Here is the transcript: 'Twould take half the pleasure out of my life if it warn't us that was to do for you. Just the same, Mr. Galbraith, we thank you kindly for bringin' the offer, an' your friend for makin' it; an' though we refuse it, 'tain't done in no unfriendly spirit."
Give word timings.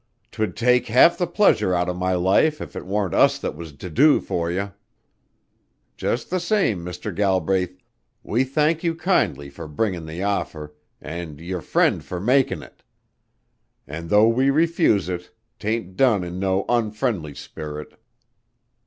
'Twould 0.31 0.55
take 0.57 0.87
half 0.87 1.15
the 1.15 1.27
pleasure 1.27 1.75
out 1.75 1.87
of 1.87 1.95
my 1.95 2.15
life 2.15 2.59
if 2.59 2.75
it 2.75 2.87
warn't 2.87 3.13
us 3.13 3.37
that 3.37 3.55
was 3.55 3.71
to 3.71 3.87
do 3.87 4.19
for 4.19 4.49
you. 4.49 4.71
Just 5.95 6.31
the 6.31 6.39
same, 6.39 6.83
Mr. 6.83 7.13
Galbraith, 7.15 7.77
we 8.23 8.43
thank 8.43 8.83
you 8.83 8.95
kindly 8.95 9.47
for 9.47 9.67
bringin' 9.67 10.07
the 10.07 10.23
offer, 10.23 10.73
an' 11.03 11.37
your 11.37 11.61
friend 11.61 12.03
for 12.03 12.19
makin' 12.19 12.63
it; 12.63 12.81
an' 13.85 14.07
though 14.07 14.27
we 14.27 14.49
refuse 14.49 15.07
it, 15.07 15.29
'tain't 15.59 15.95
done 15.95 16.23
in 16.23 16.39
no 16.39 16.65
unfriendly 16.67 17.35
spirit." 17.35 17.93